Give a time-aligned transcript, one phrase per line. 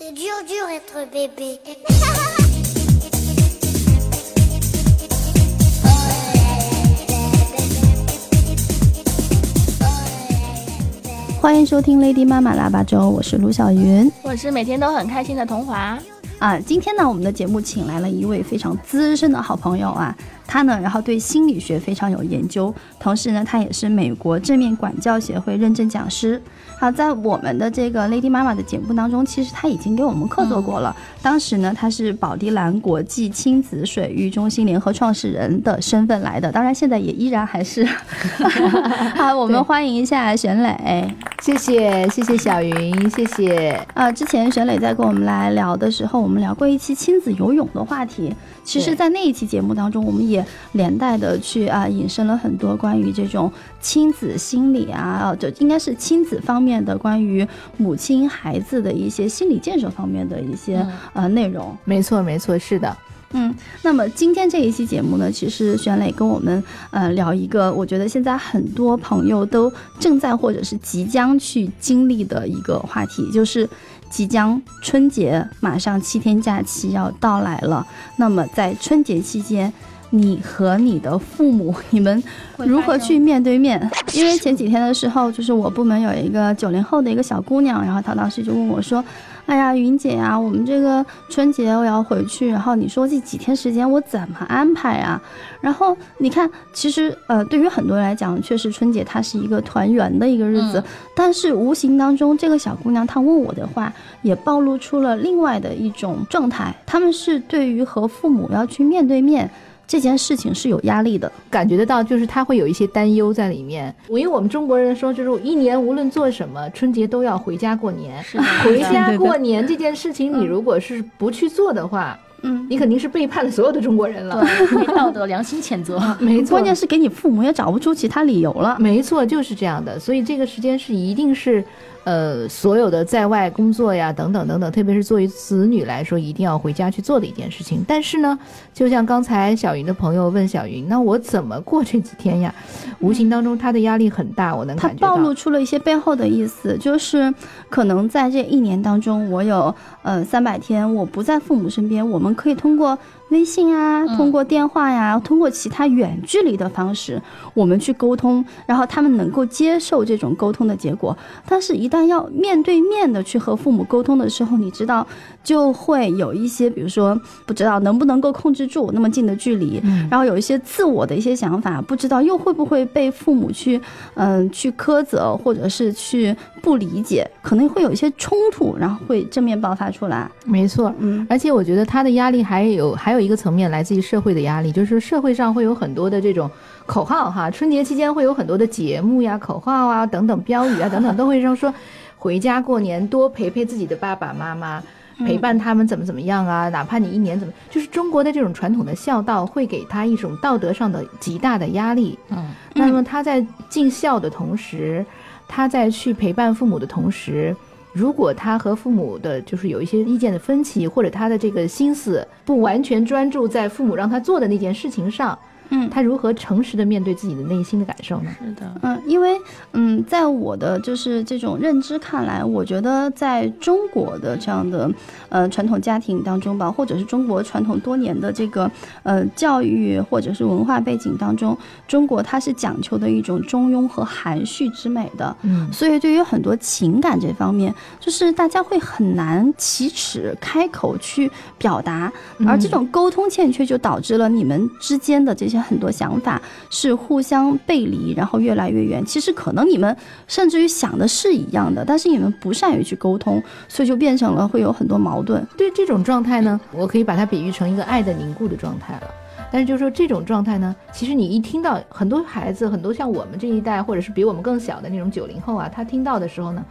[0.00, 1.58] C'est dur, dur être bébé.
[11.40, 15.98] 欢迎收听 Lady 妈妈腊八粥，我是卢小云我是每天都很开心的童华。
[16.38, 16.60] 啊。
[16.60, 20.16] 今天呢，我们的节目请来了一位非常资深的好朋友啊，
[20.48, 26.42] 他呢，然后对心理学非常有研究，同时呢，他也是美国正面管教协会认证讲师。
[26.78, 30.94] 好，在我们的这个 Lady 妈妈的节目当中，其实他已经给我们客座过了。
[31.20, 37.84] 当时呢，他是宝迪兰国际亲子水域中心联合创始人的身份来的，当然现在也依然还是。
[39.16, 41.12] 好，我们欢迎一下玄磊。
[41.42, 43.70] 谢谢谢谢小云，谢谢。
[43.94, 48.34] 啊，之前玄磊在跟我们来聊的时候，我们聊过一期亲子游泳的话题。
[48.64, 50.37] 其实，在那一期节目当中，我们也
[50.72, 57.46] 连带的去啊引申了很多关于这种亲子心理啊，啊就应该是亲子方面的关于
[57.76, 61.76] 母亲孩子的一些心理建设方面的一些、呃内容。
[61.84, 62.96] 没错没错，是的，
[63.32, 73.68] 嗯，那么今天这一期节目呢，其实玄磊跟我们呃聊一个，我觉得现在很多朋友都正在或者是即将去经历的一个话题，就是
[74.10, 77.86] 即将春节马上七天假期要到来了。
[78.16, 79.70] 那么在春节期间，
[80.10, 82.22] 你和你的父母， 你们
[82.58, 83.78] 如何去面对面？
[84.14, 89.04] 因为前几天的时候，就是我部门有一个九零后的一个小姑娘，然后她当时就问我说。
[89.48, 95.18] 哎呀，云姐呀、我们这个春节我要回去，然后你说这几天时间我怎么安排啊？
[95.62, 100.84] 然后你看，其实呃，对于很多人来讲，确实春节它是一个团圆的一个日子，
[101.16, 109.50] 但是无形当中，这个小姑娘她问我的话，也暴露出了另外的一种状态，他们是对于和父母要去面对面
[109.88, 111.32] 这件事情是有压力的。
[111.50, 113.92] 感觉得到，就是他会有一些担忧在里面。
[114.08, 118.22] 因为我们中国人说，就是一年无论做什么，春节都要回家过年。
[118.22, 124.44] 是，回家过年这件事情，你嗯如果是不去做的话，嗯，你肯定是背叛了所有的中国人了。
[124.68, 125.98] 对，被道德良心谴责。
[126.20, 128.76] 没错，关键是给你父母也找不出其他理由了。
[128.78, 129.98] 没错，就是这样的。
[129.98, 131.64] 所以这个时间是一定是，
[132.04, 137.84] 呃，所有的在外工作呀，等等等等，特别是作为子女来说，一定要回家去做的一件事情。
[137.86, 138.38] 但是呢，
[138.72, 142.54] 就像刚才小云的朋友问小云，那我怎么过这几天呀？
[143.00, 145.16] 无形当中他的压力很大，我能它感觉到。
[145.16, 147.32] 暴露出了一些背后的意思，就是
[147.68, 152.98] 可能在这一年当中，我有呃三百天我不在父母身边，我们可以通过
[153.30, 157.20] 微信啊，嗯通过电话呀，通过其他远距离的方式，
[157.54, 161.16] 我们去沟通，然后他们能够接受这种沟通的结果。
[161.46, 165.06] 但是，一旦要面对面的去和父母沟通的时候，你知道
[165.44, 173.80] 就会有一些，比如说不知道能不能够控制住那么近的距离，嗯然后有一些自我的一些想法，不知道又会不会被父母去
[174.14, 180.30] 嗯、去苛责，或者是去不理解，可能会有一些冲突，然后会正面爆发出来。
[180.44, 180.92] 没错。
[180.98, 186.50] 嗯而且我觉得他的压力还有还有一个层面来自于社会的压力，就是社会上会有很多的这种
[186.86, 191.72] 口号哈，春节期间会有很多的节目呀、口号啊等等标语啊 等等，都会让说
[192.16, 194.82] 回家过年多陪陪自己的爸爸妈妈。
[195.26, 196.68] 陪伴他们怎么怎么样啊？
[196.68, 202.16] 哪怕你一年怎么，就是中国的这种传统的孝道，会给他一种道德上的极大的压力。
[202.28, 205.04] 嗯，那么他在尽孝的同时，
[205.48, 207.52] 他在去陪伴父母的同时，
[207.92, 215.36] 如果他和父母的就是有一些意见的分歧，或者他的这个心思不完全专注在父母让他做的那件事情上，
[215.70, 218.30] 嗯他如何诚实的面对自己的内心的感受呢？
[218.38, 219.38] 是的，嗯，因为
[219.72, 224.90] 嗯，在我的就是这种认知看来，我觉得在中国的这样的
[225.28, 228.70] 呃传统家庭当中吧，或者是中国传统多年的这个
[229.02, 231.56] 呃教育或者是文化背景当中，
[231.86, 235.36] 中国它是讲求的一种中庸和含蓄之美的。
[235.42, 249.04] 嗯，所以对于很多情感这方面，就是大家会很难启齿开口去表达，嗯而这种沟通欠缺，就导致了你们之间的这些很多想法是互相背离，然后越来越远。
[249.04, 249.96] 其实可能你们
[250.26, 255.46] 甚至于想的是一样的，但是你们不善于去沟通，所以就变成了会有很多矛盾。
[255.56, 259.02] 对这种状态呢，我可以把它比喻成一个爱的凝固的状态了。
[259.50, 266.62] 但是就是说这种状态呢，其实你一听到很多孩子，很多像我们这一代，或者是比我们更小的那种九零后啊，他听到的时候呢，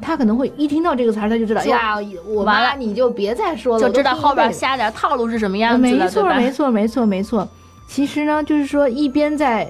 [0.00, 1.96] 他可能会一听到这个词儿，他就知道呀，
[2.28, 7.48] 我完了你就别再说了，就知道后边听一辈子下点套路是什么样子的，没错，没错，没错，没错。
[7.90, 9.68] 其实呢，就是说一边在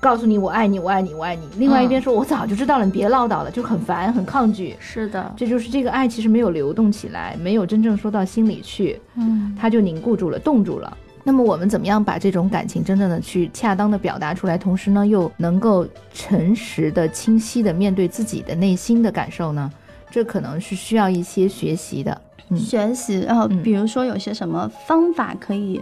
[0.00, 4.74] 告诉你我爱你，我爱你，我爱你，另外一边说、我早就知道了，你别唠叨了，就很烦，很抗拒。
[4.80, 10.96] 是的，这就是这个爱其实没有流动起来，没有真正说到心里去，嗯，它就凝固住了，冻住了。
[11.22, 19.70] 那么我们怎么样把这种感情真正的去恰当的表达出来，同时呢又能够诚实的、清晰的面对自己的内心的感受呢？
[20.10, 22.18] 这可能是需要一些学习的。
[22.48, 25.80] 嗯学习，然后嗯比如说有些什么方法可以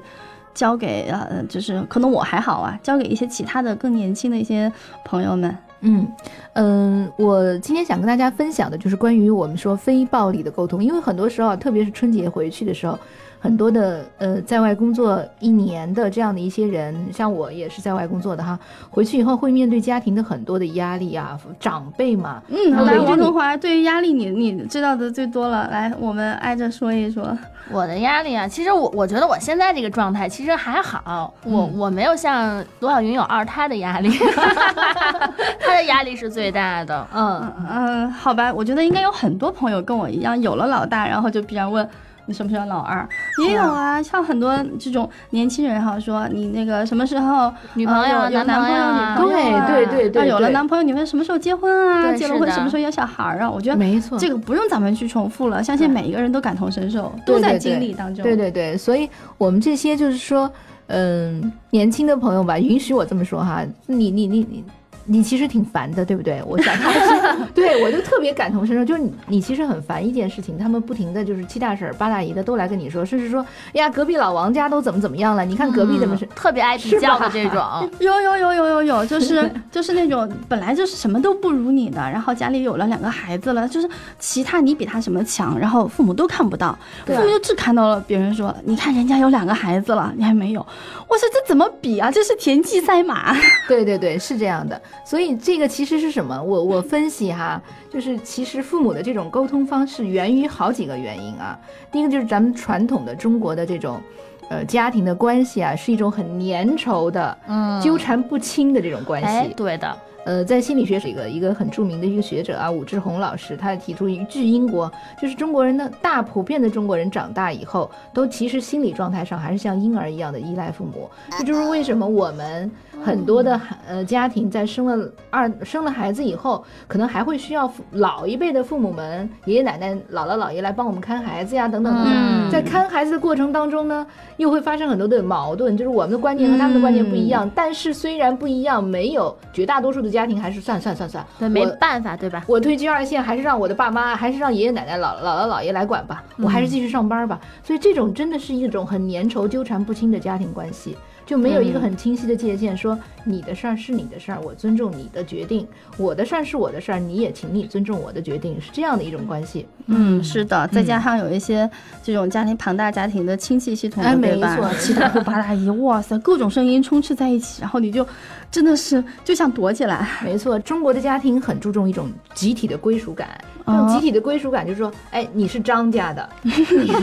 [0.55, 4.71] 交给呃，就是可能我还好啊，交给一些其他的更年轻的一些
[5.05, 5.57] 朋友们。
[5.83, 6.07] 嗯
[6.53, 12.99] 嗯，我今天想跟大家分享的就是关于我们说非暴力的沟通，因为很多时候啊，特别是春节回去的时候，
[13.41, 18.59] 很多的呃在外工作一年的这样的一些人，像我也是在外工作的哈，
[18.91, 27.37] 回去以后会面对家庭的很多的压力啊，长辈嘛，嗯，来，那围着你王东华，对于压力你你知道的最多了，来，我们挨着说一说。
[27.73, 34.11] 我的压力啊，其实我我觉得我现在这个状态其实还好，我嗯我没有像罗小云有二胎的压力，
[35.61, 37.07] 她的压力是最大的。
[37.15, 41.89] 嗯，嗯，好吧，我觉得应该有很多朋友跟我一样，有了老大，然后就必然问
[42.27, 43.09] 你什么时候老二。
[43.45, 52.13] 也有啊，像很多这种年轻人哈，说你那个什么时候女朋友男男朋友啊女朋友啊对对对对啊有了男朋友，你们什么时候结婚啊？
[52.15, 53.51] 结了婚什么时候有小孩啊？
[53.51, 58.23] 我觉得没错，这个不用咱们去重复了，相信每一个人都感同身受，都在经历当中。
[58.23, 59.09] 对对对，所以
[59.39, 60.51] 我们这些就是说，
[60.89, 64.65] 嗯，年轻的朋友吧，允许我这么说哈，你你你你。
[65.13, 66.41] 你其实挺烦的，对不对？
[66.47, 68.85] 我想他是， 对我就特别感同身受。
[68.85, 75.45] 就是你，你其实很烦一件事情，他们不停的就是七大婶八大姨的都来跟你说，甚至说，哎呀，隔壁老王家都怎么怎么样了？
[75.45, 76.25] 你看隔壁怎么是？
[76.27, 77.61] 特别爱比较的这种，
[77.99, 83.89] 有有有有有有，就是 就是那种本来就是什么都不如你的，然后家里有了两个孩子了，就是
[84.21, 90.61] 其他你比他什么强，然后父母都看不到，啊父母就只看到了别人说，你看人家有两个孩子了，你还没有，
[91.09, 92.11] 我说这怎么比啊？
[92.13, 93.37] 这是田忌赛马。
[93.67, 94.81] 对对对，是这样的。
[95.05, 96.41] 所以这个其实是什么？
[96.43, 97.61] 我我分析哈，
[97.93, 101.59] 就是其实父母的这种沟通方式源于好几个原因啊。
[101.91, 104.01] 第一个就是咱们传统的中国的这种，
[104.49, 109.55] 呃，家庭的关系啊，是一种很粘稠的、嗯，纠缠不清的这种关哎系，。
[109.55, 114.91] 对的，呃，在心理学是一个一个很著名的一个学者啊，武志红老师，他提出一句英国，
[115.21, 121.09] 就是中国人的大普遍的中国人长大以后，都其实心理状态上还是像婴儿一样的依赖父母。
[121.39, 122.71] 这就是为什么我们
[123.03, 132.13] 很多的孩呃家庭在生了二生了孩子以后，可能还会需要父老一辈的父母们、爷爷奶奶、姥姥姥爷来帮我们看孩子呀，等等等等。
[132.15, 134.05] 嗯在看孩子的过程当中呢，
[134.37, 137.49] 又会发生很多的矛盾，就是我们的观念和他们的观念不一样。
[137.55, 142.45] 但是虽然不一样，没有绝大多数的家庭还是算算算算，对，没办法，对吧？
[142.47, 147.41] 我退居二线，还是让我的爸妈，还是让爷爷奶奶、姥姥姥姥爷来管吧，我还是继续上班吧。
[147.63, 150.97] 所以这种真的是一种很粘稠、纠缠不清的家庭关系，
[151.31, 155.65] 就没有一个很清晰的界限，说你的事儿是你的事儿，我尊重你的决定；
[155.97, 159.65] 我的事儿是我的事儿，你也请你尊重我的决定，是这样的一种关系。
[159.87, 161.71] 嗯，是的，再加上有一些
[162.03, 168.05] 这种家庭庞大家庭的亲戚系统的， 哎对吧没错七大姑八大姨，哇塞，各种声音充斥在一起，然后你就
[168.51, 170.09] 真的是就想躲起来。
[170.25, 173.29] 没错，中国的家庭很注重一种集体的归属感。
[173.67, 176.53] 这种哦集体的归属感就是说，哎，你是张家的， 你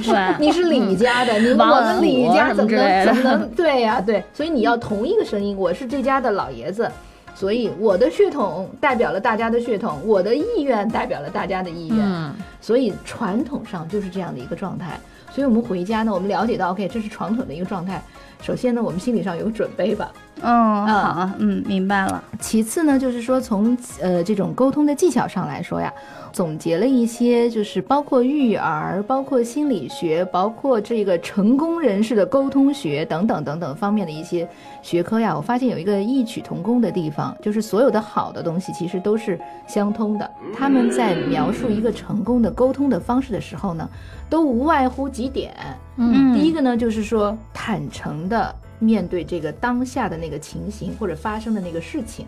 [0.01, 6.89] 是，你是李家的，你王我们李家怎么能怎么能对呀、对，所以你要同一个声音，我是这家的老爷子，
[7.35, 14.99] 所以我的血统代表了大家的血统，我的意愿代表了大家的意愿，嗯，所以传统上就是这样的一个状态。
[15.31, 18.01] 所以我们回家呢，我们了解到，OK，这是传统的一个状态。
[18.41, 20.11] 首先呢，我们心理上有个准备吧。
[20.41, 22.23] 嗯，好，嗯，明白了。
[22.39, 25.91] 其次呢，就是说从呃这种沟通的技巧上来说呀，
[26.31, 34.47] 总结了一些，就是包括育儿、包括心理学、包括这个成功人士的沟通学等等等等方面的一些
[34.81, 40.29] 学科呀，我发现有一个异曲同工的地方，就是所有的好的东西其实都是相通的。
[40.55, 43.89] 他们在描述一个成功的沟通的方式的时候呢，
[44.29, 45.53] 都无外乎几点。
[45.97, 52.25] 嗯第一个呢，就是说坦诚的面对这个当下的那个情形或者发生的那个事情。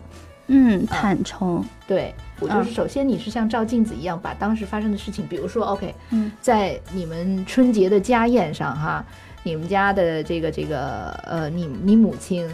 [0.48, 1.64] 嗯，坦诚。
[1.86, 9.04] 对我就嗯是首先你是像照镜子一样，把当时发生的事情，比如说 OK，嗯在你们春节的家宴上哈，
[9.42, 12.48] 你们家的这个这个呃，你你母亲。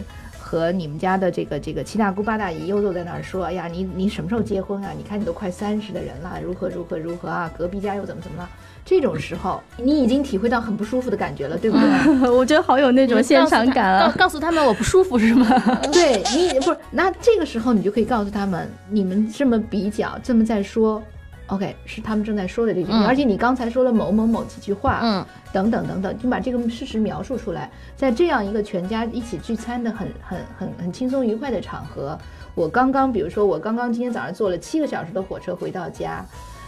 [0.47, 4.91] 和你们家的这个这个七大姑八大姨又都在那儿说，哎呀，你你什么时候结婚啊？
[4.97, 7.51] 你看你都快三十的人了，如何如何如何啊？
[7.57, 8.49] 隔壁家又怎么怎么了？
[8.85, 12.29] 这种时候，你已经体会到很不舒服的感觉了，对不对？
[12.31, 14.09] 我觉得好有那种现场感啊。
[14.15, 15.45] 告告诉他们我不舒服是吗？
[15.91, 21.03] 对你不是，那这个时候你就可以告诉他们，你们这么比较，这么在说
[21.47, 32.17] ，OK，是他们正在说的这句，嗯而且你刚才说了某某某几句话，嗯，等等等等，你把这个事实描述出来，在这样一个全家一起聚餐的很很很很轻松愉快的场合，
[32.55, 36.23] 我刚刚比如说我刚刚今天早上坐了七个小时的火车回到家。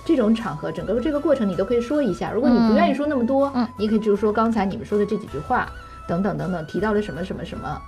[0.06, 2.32] 这种场合，整个这个过程你都可以说一下。
[2.32, 5.70] 如果你不愿意说那么多，嗯你可以就是说刚才你们说的这几句话，
[6.08, 7.80] 等等等等，提到了什么什么什么。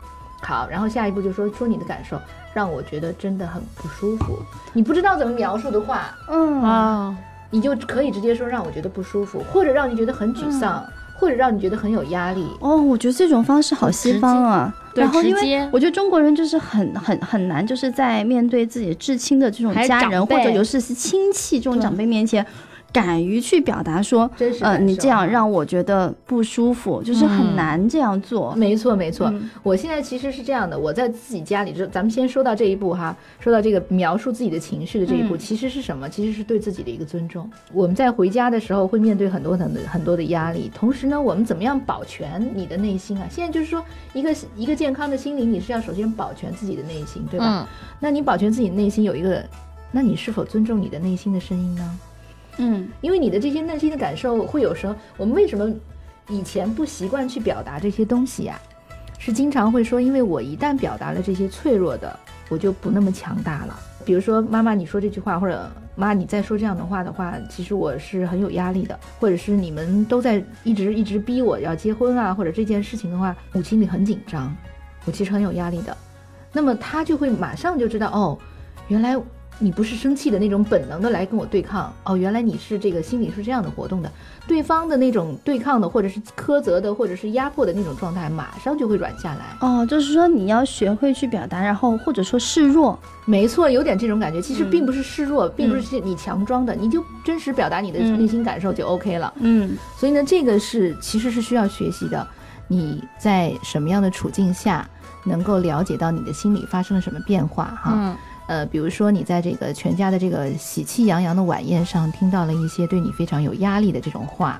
[0.41, 2.19] 好，然后下一步就说说你的感受，
[2.53, 4.37] 让我觉得真的很不舒服。
[4.73, 7.15] 你不知道怎么描述的话，嗯，啊，
[7.49, 10.83] 你就可以直接说让我觉得不舒服，或者让你觉得很沮丧，
[11.15, 12.45] 或者让你觉得很有压力。
[12.59, 14.73] 哦，我觉得这种方式好西方啊。
[14.93, 22.45] 对然后因为直接我觉得中国人就是很很很难，就是在面对自己至亲的这种家人或者尤其是亲戚这种长辈面前。
[22.93, 28.53] 敢于去表达说，呃，真实感受你这样让我觉得不舒服，就是很嗯难这样做。
[28.55, 29.27] 没错，没错。
[29.27, 36.09] 嗯我现在其实是这样的，我在自己家里，就咱们先说到这一步哈，说到这个描述自己的情绪的这一步，嗯其实是什么？
[36.09, 37.49] 其实是对自己的一个尊重。
[37.71, 43.25] 我们在回家的时候会面对很多很多很多的压力，同时呢，我们怎么样保全你的内心啊？
[43.29, 43.83] 现在就是说，
[44.13, 47.61] 一个一个健康的心灵，你是要首先保全自己的内心，对吧？
[47.61, 47.67] 嗯，
[47.99, 49.43] 那你保全自己内心有一个，
[49.91, 51.99] 那你是否尊重你的内心的声音呢？
[52.63, 55.69] 嗯因为你的这些内心的感受，会有时候我们为什么
[56.29, 58.59] 以前不习惯去表达这些东西呀、
[59.17, 62.17] 是经常会说，因为我一旦表达了这些脆弱的，
[62.49, 63.79] 我就不那么强大了。
[64.05, 74.55] 比如说，妈妈你说这句话，或者妈你再说这样的话的话，其实我是很有压力的，或者是你们都在一直一直逼我要结婚啊，或者这件事情的话，我心里很紧张，
[75.05, 75.95] 我其实很有压力的。
[76.51, 78.37] 那么他就会马上就知道，哦，
[78.87, 79.15] 原来
[79.61, 84.11] 你不是生气的那种本能的来跟我对抗，哦，原来你是这个心理是这样的活动的，
[84.47, 89.55] 对方的那种对抗的，或者是苛责的，或者是压迫的那种状态，马上就会软下来。
[89.59, 92.97] 哦，就是说你要学会去表达，然后或者说示弱。
[93.25, 94.41] 没错，有点这种感觉。
[94.41, 99.31] 其实嗯并不是示弱，并不是你强装的，你就真实表达你的嗯内心感受就 OK 了。
[99.37, 102.27] 嗯所以呢，这个是其实是需要学习的。
[102.67, 104.87] 你在什么样的处境下
[105.25, 107.65] 能够了解到你的心理发生了什么变化？
[107.65, 108.15] 哈，嗯
[108.51, 114.59] 呃，比如说你在这个全家的这个喜气洋洋的晚宴上，听到了一些对你非常有压力的这种话，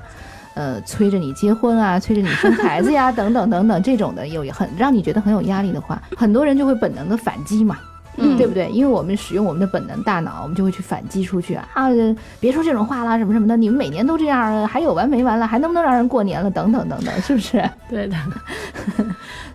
[0.53, 7.77] 呃，催着你结婚啊，催着你生孩子呀，等等等等，这种的有很让你觉得很有压力的话，很多人就会本能的反击嘛。
[8.17, 8.69] 嗯对不对？
[8.69, 15.48] 因为我们使用我们的本能大脑，我们就会去反击出去啊，呃别说这种话啦，什么什么的，你们每年都这样，还有完没完了？
[15.48, 16.51] 还能不能让人过年了？
[16.51, 17.63] 等等等等，是不是？
[17.89, 18.17] 对的，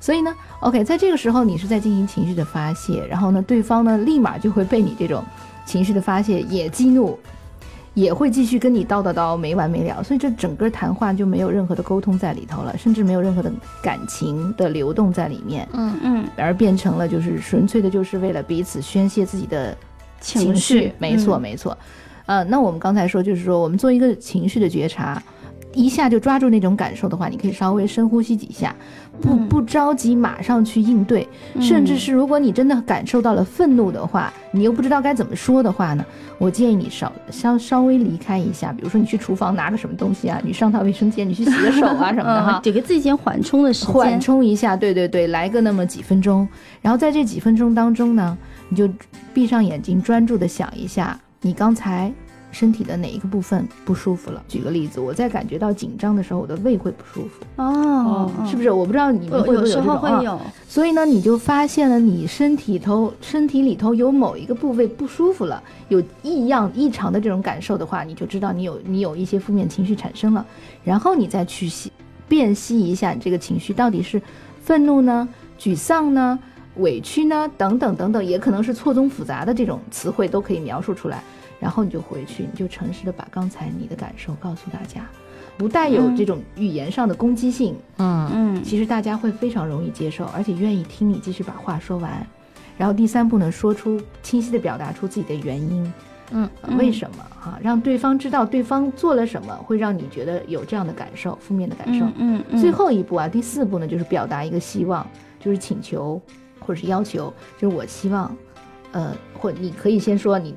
[0.07, 5.21] 所以呢，OK，在这个时候你是在进行情绪的发泄，然后呢，对方呢立马就会被你这种
[5.65, 7.19] 情绪的发泄也激怒，
[7.93, 13.51] 也会继续跟你叨叨叨没完没了，所以这整个谈话就没有任何的沟通在里头了，甚至没有任何的
[13.83, 19.77] 感情的流动在里面，嗯嗯，而变成了就是纯粹的就是为了彼此宣泄自己的
[20.21, 21.77] 情绪，没错，嗯没错。
[22.27, 25.23] 呃，那我们刚才说，就是说，我们做一个情绪的觉察，
[25.77, 28.75] 一下就抓住那种感受的话，你可以稍微深呼吸几下，
[29.21, 29.49] 不嗯。
[29.49, 31.27] 不着急马上去应对，
[31.61, 36.05] 甚至是如果你真的感受到了愤怒的话，你又不知道该怎么说的话呢，
[36.39, 42.59] 我建议你稍稍稍微离开一下，比如说你去厨房拿个什么东西啊，你上趟卫生间，你去洗个手啊什么的 哈。
[42.59, 43.95] 嗯，，给给自己缓冲的时间。
[43.95, 44.21] 缓。
[44.21, 46.47] 冲一下，对对对，来个那么几分钟，
[46.81, 48.37] 然后在这几分钟当中呢，
[48.69, 48.89] 你就
[49.33, 52.13] 闭上眼睛，专注的想一下，你刚才
[52.57, 54.43] 身体的哪一个部分不舒服了。
[54.49, 58.71] 举个例子，我在感觉到紧张的时候，我的胃会不舒服，哦，是不是？
[58.71, 70.47] 我不知道你们会不会有有时这种啊候会有， 所以呢，你就发现了你身体头身体里头有某一个部位不舒服了，有异样异常的这种感受的话，你就知道你有你有一些负面情绪产生了，
[70.83, 71.93] 然后你再去析
[72.27, 74.21] 辨析一下你这个情绪到底是
[74.63, 75.29] 愤怒呢、
[75.61, 76.39] 沮丧呢、
[76.79, 81.23] 委屈呢等等等等，也可能是错综复杂的这种词汇都可以描述出来，
[81.59, 85.09] 然后你就回去，你就诚实的把刚才你的感受告诉大家，
[85.57, 87.75] 不带有这种语言上的攻击性。
[87.99, 92.27] 嗯嗯其实大家会非常容易接受，而且愿意听你继续把话说完。
[92.77, 95.93] 然后第三步呢，说出清晰的表达出自己的原因，
[96.31, 102.05] 嗯呃为什么哈、让对方知道对方做了什么会让你觉得有这样的感受，负面的感受。
[102.05, 105.07] 嗯嗯嗯，最后一步啊，第四步呢，就是表达一个希望，
[105.41, 106.21] 就是请求
[106.67, 108.37] 或者是要求，就是我希望，
[108.93, 110.55] 呃，或你可以先说你，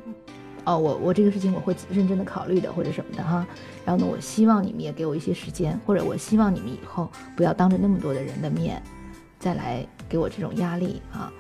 [0.66, 3.46] 哦，我我这个事情我会认真的考虑的，或者什么的哈。
[3.86, 8.82] 然后呢，我希望你们也给我一些时间，或者我希望你们以后不要当着那么多的人的面，
[9.40, 11.32] 再来给我这种压力啊。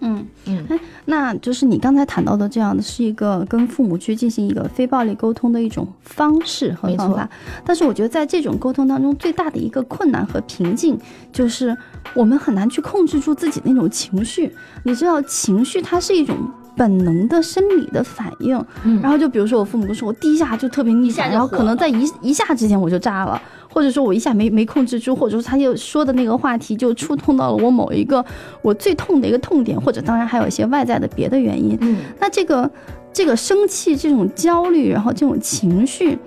[0.00, 0.26] 嗯。
[0.46, 7.28] 嗯哎那就是你刚才谈到的这样的是一个跟父母去进行一个非暴力沟通的一种方式和方法，
[7.64, 10.98] 但是我觉得在这种沟通当中，最大的一个困难和瓶颈
[11.32, 11.74] 就是
[12.12, 14.54] 我们很难去控制住自己那种情绪。
[14.84, 16.36] 你知道，情绪它是一种
[16.76, 23.40] 本能的生理的反应，嗯然后就比如说我父母都说我第一下就特别逆反，然后可能在一一下之间我就炸了，
[23.78, 28.24] 或者说我一下没没控制住，或者说他就说的那个话题就触痛到了我某一个
[28.60, 31.78] 我最痛的一个痛点，或者当然还有一些外在的别的原因。
[31.80, 32.68] 嗯那这个
[33.12, 36.18] 这个生气、这种焦虑，然后这种情绪，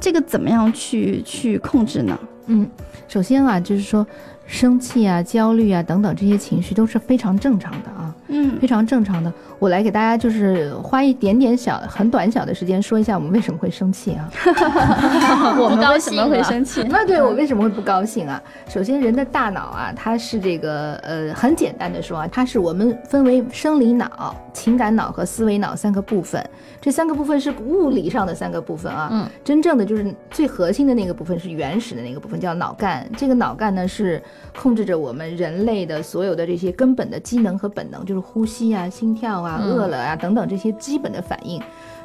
[0.00, 2.18] 这个怎么样去去控制呢？
[2.48, 2.68] 嗯，
[3.06, 4.06] 首先啊，就是说
[4.46, 8.14] 生气啊、焦虑啊等等这些情绪都是非常正常的啊。
[8.30, 9.32] 嗯非常正常的。
[9.58, 14.30] 我来给大家就是花一点点小很短小的时间说一下我们为什么会生气啊？
[15.58, 16.84] 我们高为什么会生气？
[16.88, 18.40] 那对我为什么会不高兴啊？
[18.68, 26.44] 首先，人的大脑啊，它是这个呃，很简单的说啊，它是我们分为生理脑、情感脑和思维脑三个部分。
[26.80, 29.08] 这三个部分是物理上的三个部分啊。
[29.10, 33.10] 嗯，真正的就是最核心的那个部分是原始的那个部分，叫脑干。
[33.16, 34.22] 这个脑干呢是
[34.56, 41.60] 控制着我们人类的所有的这些根本的机能和本能，就是呼吸啊、心跳啊、嗯饿了啊等等这些基本的反应。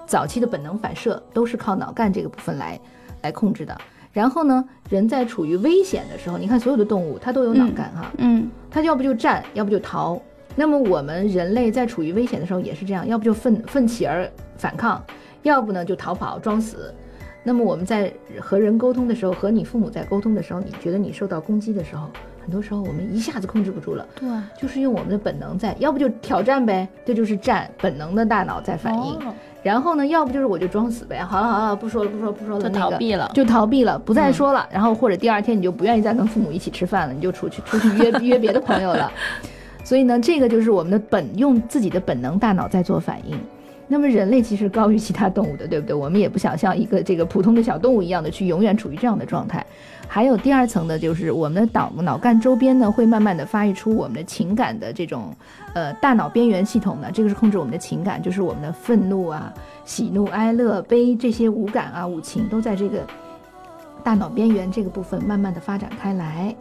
[0.05, 2.79] 早期的本能反射都是靠脑干这个部分来
[3.21, 3.77] 来控制的。
[4.11, 10.21] 然后呢，人在处于危险的时候，你看所有的动物它都有脑干哈，嗯它要不就战，要不就逃。
[10.55, 15.03] 那么我们人类在处于危险的时候也是这样，要不就奋奋起而反抗，
[15.41, 16.93] 要不呢就逃跑装死。
[17.43, 22.09] 那么我们在和人沟通的时候，和你父母在沟通的时候，你觉得你受到攻击的时候，
[22.41, 29.15] 很多时候我们一下子控制不住了，对，就是用我们的本能在，要不就挑战呗，这就是战，本能的大脑在反应。
[29.15, 29.33] 哦
[29.63, 33.31] 然后呢，要不就是我就装死呗，好了好了，不说了不说了不说了，就逃避了。
[33.33, 34.67] 就逃避了，不再说了。
[34.69, 39.09] 然后或者第二天你就不愿意再跟父母一起吃饭了，你就出去出去约约别的朋友了。
[39.85, 43.39] 所以呢，这个就是我们的本用自己的本能大脑在做反应。
[43.93, 45.93] 那么人类其实高于其他动物的，对不对？
[45.93, 49.63] 我们也不想像一个这个普通的小动物一样的去永远处于这样的状态。
[50.07, 55.31] 还有第二层呢，就是我们的脑脑干周边呢，会慢慢的发育出我们的情感的这种，
[55.75, 59.53] 呃，大脑边缘系统呢，这个是控制我们的情感，就是我们的愤怒啊、
[59.85, 63.05] 喜怒哀乐悲这些五感啊、五情都在这个
[64.03, 66.55] 大脑边缘这个部分慢慢的发展开来。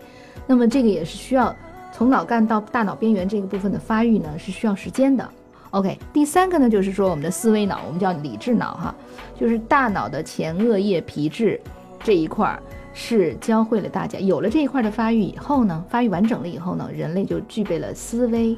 [0.47, 1.55] 那么这个也是需要
[1.95, 5.27] 从脑干到大脑边缘这个部分的发育呢，是需要时间的。
[5.73, 8.95] OK，第三个呢，就是说我们的思维脑，我们叫理智脑哈，
[9.35, 11.59] 就是大脑的前额叶皮质
[12.03, 12.63] 这一块儿
[12.93, 18.55] 是教会了大家，有了这一块的发育以后呢，发育完整了以后呢，人类就具备了思维、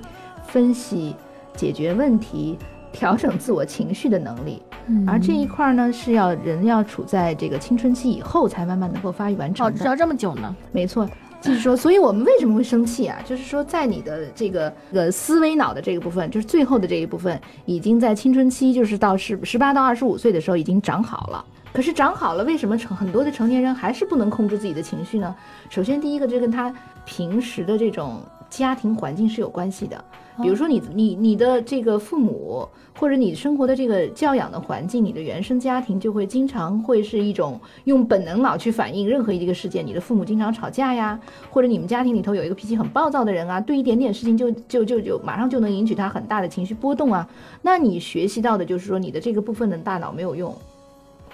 [0.49, 1.15] 分析、
[1.55, 2.59] 解决问题、
[2.93, 4.61] 调整自我情绪的能力。
[5.07, 9.79] 而这一块呢，是要人要处在这个青春期以后才慢慢能够发育完成哦，的。
[9.79, 10.55] 知道这么久呢？
[10.73, 11.09] 没错，
[11.45, 13.21] 就是说，所以我们为什么会生气啊？
[13.23, 21.45] 就是说，在你的这个呃思维脑的这个部分，就是最后的这一部分，已经在青春期，就是到十十八到二十五岁的时候已经长好了。
[21.71, 25.35] 可是长好了，为什么成很多的成年人还是不能控制自己的情绪呢？
[25.69, 28.23] 首先，第一个，就跟他平时的这种
[28.57, 30.03] 家庭环境是有关系的。
[30.43, 39.87] 比如说你你你的这个父母，或者你生活的这个教养的环境，你的原生家庭就会经常会是一种用本能脑去反映任何一个事件。
[39.87, 41.19] 你的父母经常吵架呀，
[41.51, 47.29] 或者你们家庭里头有一个脾气很暴躁的人啊，对一点点事情就就就就马上就能引起他很大的情绪波动啊。
[47.63, 50.53] 那你学习到的就是说你的这个部分的大脑没有用。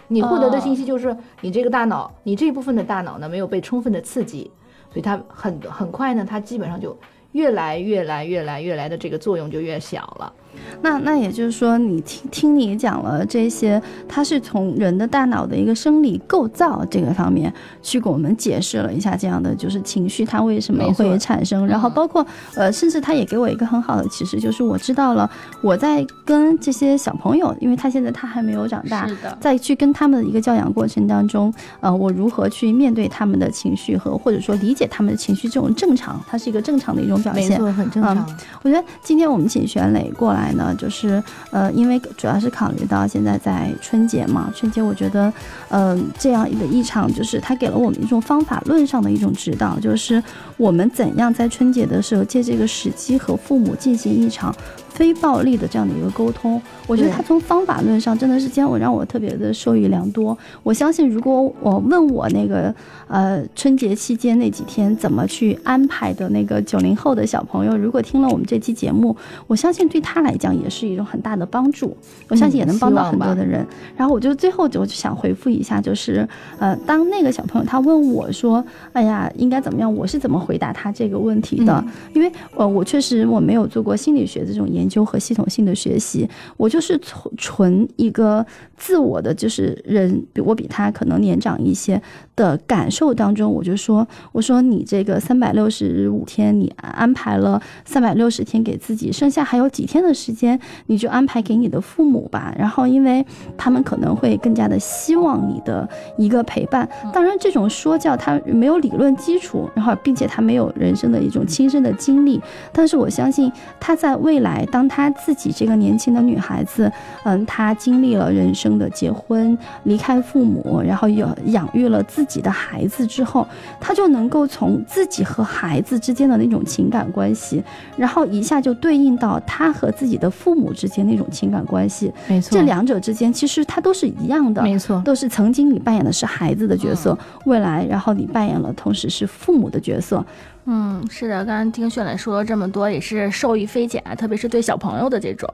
[0.09, 4.51] 你获得的信息就是你这个大脑，你这部分的大脑呢没有被充分的刺激，
[4.91, 6.97] 所以它很很快呢，它基本上就
[7.33, 10.33] 越来越来越来越来的这个作用就越小了。
[10.83, 21.93] 那那也就是说，你听听你讲了这些，它是从人的大脑的一个生理构造这个方面去给我们解释了一下这样的就是情绪它为什么会产生，然后嗯。
[22.01, 37.59] 包括呃，甚至他也给我一个很好的启示，就是我知道了我在跟这些小朋友，因为他现在他还没有长大，是的，在去跟他们的一个教养过程当中，呃，我如何去面对他们的情绪和或者说理解他们的情绪，这种正常，它是一个正常的一种表现。
[37.59, 38.03] 错，很正。
[38.03, 38.17] 常。
[38.63, 45.33] 我觉得今天我们请玄磊过来来呢，就是呃，因为主要是考虑到现在在春节嘛，春节我觉得，
[45.69, 50.23] 嗯、这样一个一场就是它给了我们一种方法论上的一种指导，就是
[50.57, 54.55] 我们怎样在春节的时候借这个时机和父母进行一场
[54.91, 56.61] 非暴力的这样的一个沟通。
[56.87, 60.37] 我觉得他从方法论上真的是今天我让我特别的受益良多。
[60.63, 62.75] 我相信，如果我问我那个
[63.07, 71.97] 呃春节期间那几天怎么去安排的那个九零后的小朋友，如果听了我们这期节目，我相信对他来讲也是一种很大的帮助。
[72.29, 73.65] 我相信也能帮到很多的人。
[73.97, 81.85] 然后我就最后就想回复一下，就是呃，当那个小朋友他问我说：“哎呀，应该怎么样？”我是怎么回答他这个问题的？
[82.15, 88.45] 因为呃，我确实我没有做过心理学这种研究和系统性的学习，我就是纯纯一个
[88.77, 92.01] 自我的，就是人比我比他可能年长一些
[92.37, 102.55] 的感受当中，我就说，我说你这个三百六十五天，你安排了三百六十天给自己，剩下还有几天的时间，你就安排给你的父母吧。
[102.59, 103.25] 然后，因为
[103.57, 106.89] 他们可能会更加的希望你的一个陪伴。
[107.13, 112.41] 当然，这种说教他没有理论基础，然后并且他没有人生的一种亲身的经历，
[112.73, 116.91] 但是我相信他在未来当她自己这个年轻的女孩子，
[117.25, 123.47] 嗯，她经历了人生的结婚、离开父母，然后有养育了自己的孩子之后，
[123.79, 127.63] 她就能够从自己和孩子之间的那种情感关系，
[127.97, 132.13] 然后一下就对应到她和自己的父母之间那种情感关系。
[132.29, 140.25] 没错，这两者之间其实它都是一样的，没错，都是曾经你扮演的是孩子的角色，未来然后你扮演了同时是父母的角色。
[140.67, 145.49] 嗯，是的，刚刚听炫磊说了这么多，也是受益匪浅，特别是对小朋友的这种，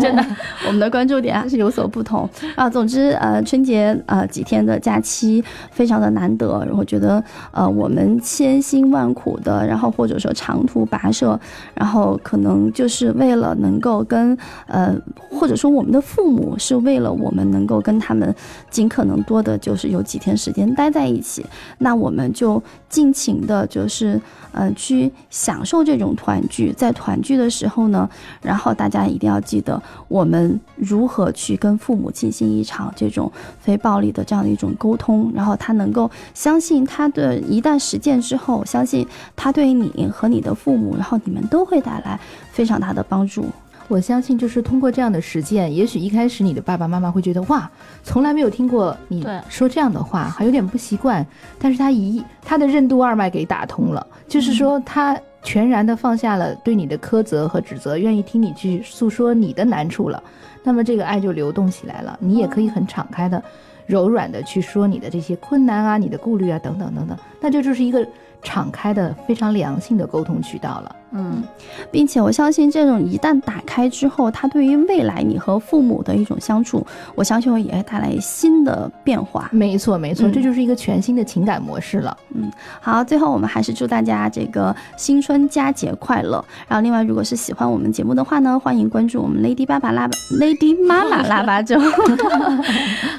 [0.00, 0.24] 真的，
[0.66, 2.68] 我们的关注点还是有所不同啊。
[2.68, 11.40] 总之，呃，春节呃几天的假期非常的难得，我觉得呃我们千辛万苦的，然后或者说长途跋涉，
[11.74, 14.94] 然后可能就是为了能够跟呃
[15.30, 18.32] 或者说我们的父母是为了我们能够跟他们
[18.70, 21.44] 尽可能多的，就是有几天时间待在一起，
[21.78, 24.01] 那我们就尽情的，就是。
[24.02, 26.72] 是，呃，去享受这种团聚。
[26.72, 28.08] 在团聚的时候呢，
[28.42, 42.18] 然后大家一定要记得，我们如何去跟父母进行一场这种非暴力的这样的一种沟通，然后他能够相信他的，一旦实践之后，相信他对你和你的父母，然后你们都会带来
[42.50, 43.46] 非常大的帮助。
[43.92, 47.70] 我相信，就是通过这样的实践，也许一开始你的爸爸妈妈会觉得哇，
[48.02, 51.26] 从来没有听过你说这样的话，还有点不习惯。
[51.58, 60.22] 但是他一他的任督二脉给打通了，就是说他全然的放下了对你的苛责和指责，愿意听你去诉说你的难处了。
[60.62, 63.42] 那么这个爱就流动起来了，你也可以很敞开的、
[63.84, 68.06] 柔软的去说你的这些困难啊、你的顾虑啊等等等等，那就就是一个
[68.42, 70.96] 敞开的、非常良性的沟通渠道了。
[71.14, 71.42] 嗯，
[71.90, 79.50] 并且我相信，这种一旦打开之后，它对于未来你和父母的一种相处，我相信会也会带来新的变化。
[79.52, 82.16] 没错，没错，这就是一个全新的情感模式了。
[82.34, 86.42] 嗯，好，最后我们还是祝大家这个新春佳节快乐。
[86.66, 91.78] 然后，另外，如果是喜欢我们节目的话呢，欢迎关注我们 Lady 爸爸拉巴 Lady 妈妈腊八粥。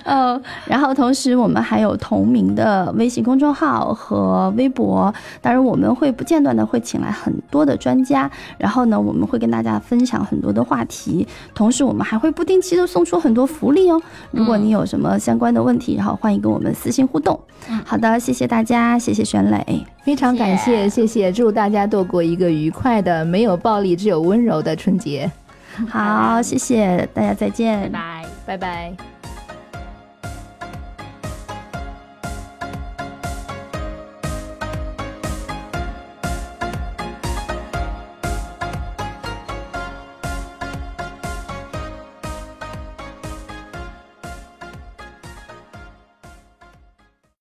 [0.03, 7.77] 呃，然后同时我们还有同名的微信公众号和微博，当然我们会不间断的会请来很多的。
[7.83, 14.01] 专家，然后呢，我们会跟大家分享很多的话题，同时我们还会不定期的送出很多福利哦。
[14.31, 17.37] 如果你有什么相关的问题，然后欢迎跟我们私信互动。
[17.83, 25.29] 好的，谢谢大家，谢谢玄磊，非常感谢，谢谢，祝大家度过一个愉快的、没有暴力、只有温柔的春节。
[25.89, 29.12] 好，谢谢大家，再见，拜拜，拜拜。